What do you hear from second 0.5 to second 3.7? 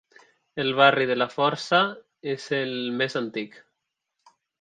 El barri de la Força és el més antic.